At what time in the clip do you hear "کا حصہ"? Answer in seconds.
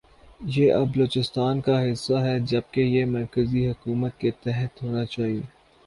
1.61-2.13